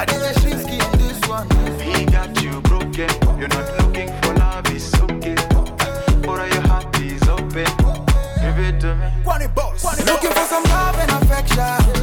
[0.00, 0.32] I did a
[0.96, 1.46] this one.
[1.78, 3.10] He got you broken.
[3.38, 5.36] You're not looking for love, it's okay.
[6.26, 7.68] Or your heart is open.
[8.40, 9.10] Give it to me.
[10.06, 11.99] Looking for some love and affection.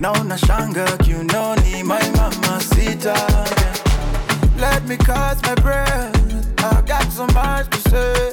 [0.00, 3.14] Now nashanga kiunoni, my mama sita.
[4.58, 6.14] Let me catch my breath.
[6.62, 8.32] I got so much to say.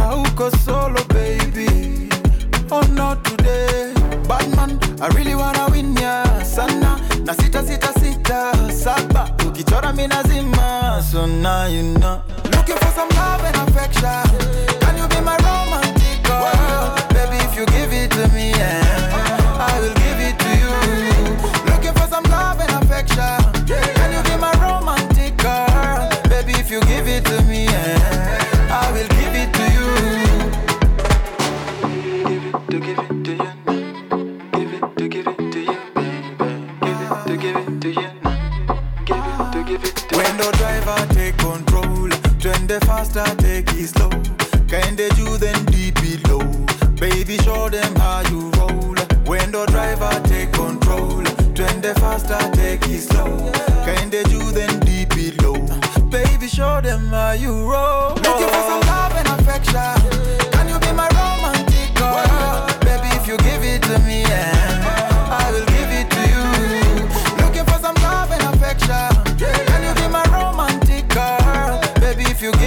[0.00, 2.08] Hauko solo, baby.
[2.70, 3.92] Oh, not today.
[4.28, 7.00] Batman, I really wanna win ya sana.
[7.24, 9.30] Na sita sita sita saba.
[9.46, 11.02] Ukichora mi nazima.
[11.02, 12.22] So now you know.
[12.52, 14.83] Looking for some love and affection.
[39.74, 42.08] Give it to it to Window driver take control.
[42.38, 44.10] turn the faster, take it slow.
[44.68, 46.46] Kinda you then deep below.
[46.94, 48.94] Baby, show them how you roll.
[49.26, 51.24] When the driver take control.
[51.56, 53.50] turn the faster, take it slow.
[53.84, 55.58] Kinda you then deep below.
[56.08, 58.14] Baby, show them how you roll.
[58.14, 58.83] And affection.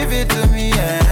[0.09, 0.69] give it to me.
[0.69, 1.06] Yeah.